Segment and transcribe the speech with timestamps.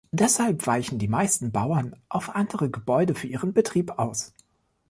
[0.11, 4.33] Deshalb weichen die meisten Bauern auf andere Gebäude für ihren Betrieb aus.